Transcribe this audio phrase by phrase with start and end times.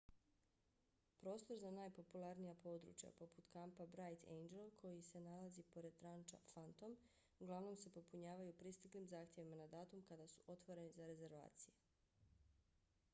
[1.23, 6.97] prostor za najpopularnija područja poput kampa bright angel koji se nalazi pored ranča phantom
[7.39, 11.75] uglavnom se popunjavaju pristiglim zahtjevima na datum kada su otvoreni za rezervacije